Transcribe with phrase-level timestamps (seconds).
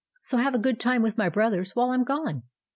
[0.23, 2.41] So have a good time with my brothers while I 'm gone."